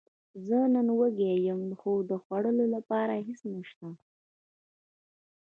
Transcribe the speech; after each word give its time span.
زه 0.45 0.57
نن 0.73 0.87
وږی 0.99 1.31
یم، 1.47 1.61
خو 1.79 1.91
د 2.09 2.11
خوړلو 2.23 2.65
لپاره 2.75 3.13
هیڅ 3.27 3.41
نشته 3.53 3.87